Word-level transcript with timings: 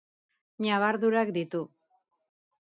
Ñabardurak 0.63 1.29
ditu. 1.37 1.61